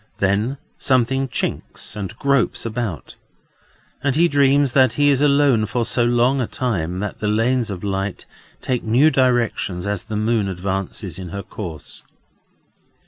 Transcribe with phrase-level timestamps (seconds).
[0.17, 3.17] Then something clinks and gropes about,
[4.03, 7.69] and he dreams that he is alone for so long a time, that the lanes
[7.69, 8.25] of light
[8.63, 12.03] take new directions as the moon advances in her course.